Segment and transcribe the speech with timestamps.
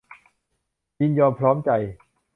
[0.99, 1.69] ยินยอมพร้อมใจ